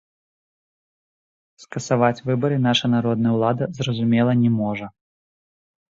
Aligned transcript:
Скасаваць 1.65 2.23
выбары 2.29 2.57
наша 2.67 2.85
народная 2.97 3.31
улада, 3.41 3.63
зразумела, 3.81 4.31
не 4.45 4.51
можа. 4.59 4.87